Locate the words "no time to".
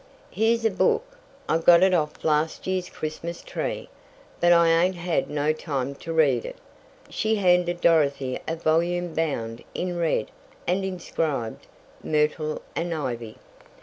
5.29-6.11